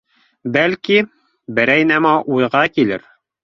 [0.55, 0.97] Бәлки,
[1.59, 3.09] берәй нәмә уйға килер.